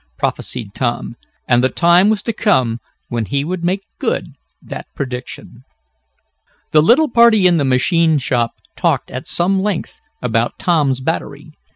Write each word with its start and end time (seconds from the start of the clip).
prophesied 0.17 0.73
Tom, 0.73 1.15
and 1.47 1.63
the 1.63 1.69
time 1.69 2.09
was 2.09 2.23
to 2.23 2.33
come 2.33 2.79
when 3.09 3.25
he 3.25 3.45
would 3.45 3.63
make 3.63 3.83
good 3.99 4.29
that 4.59 4.87
prediction. 4.95 5.61
The 6.71 6.81
little 6.81 7.07
party 7.11 7.45
in 7.45 7.57
the 7.57 7.65
machine 7.65 8.17
shop 8.17 8.53
talked 8.75 9.11
at 9.11 9.27
some 9.27 9.61
length 9.61 9.99
about 10.19 10.57
Tom's 10.57 11.01
battery. 11.01 11.51